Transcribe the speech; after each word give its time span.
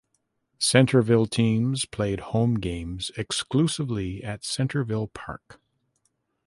Centreville 0.57 1.27
teams 1.27 1.85
played 1.85 2.21
home 2.21 2.55
games 2.55 3.11
exclusively 3.17 4.23
at 4.23 4.43
Centreville 4.43 5.09
Park. 5.09 5.61